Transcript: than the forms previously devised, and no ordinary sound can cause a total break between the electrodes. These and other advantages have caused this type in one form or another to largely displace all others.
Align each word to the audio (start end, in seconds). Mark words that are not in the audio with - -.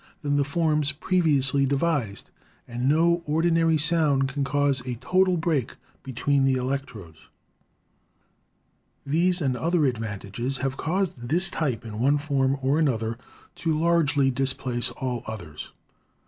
than 0.23 0.35
the 0.35 0.43
forms 0.43 0.91
previously 0.93 1.63
devised, 1.63 2.31
and 2.67 2.89
no 2.89 3.21
ordinary 3.27 3.77
sound 3.77 4.27
can 4.29 4.43
cause 4.43 4.81
a 4.87 4.95
total 4.95 5.37
break 5.37 5.75
between 6.01 6.43
the 6.43 6.55
electrodes. 6.55 7.29
These 9.05 9.41
and 9.41 9.55
other 9.55 9.85
advantages 9.85 10.57
have 10.57 10.75
caused 10.75 11.29
this 11.29 11.51
type 11.51 11.85
in 11.85 11.99
one 11.99 12.17
form 12.17 12.57
or 12.63 12.79
another 12.79 13.19
to 13.57 13.77
largely 13.77 14.31
displace 14.31 14.89
all 14.89 15.21
others. 15.27 15.69